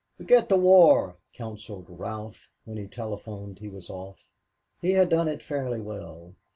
"Forget 0.17 0.49
the 0.49 0.57
war," 0.57 1.17
counseled 1.31 1.85
Ralph, 1.87 2.49
when 2.65 2.75
he 2.77 2.87
telephoned 2.87 3.59
he 3.59 3.69
was 3.69 3.87
off. 3.87 4.31
He 4.81 4.93
had 4.93 5.09
done 5.09 5.27
it 5.27 5.43
fairly 5.43 5.79
well. 5.79 6.33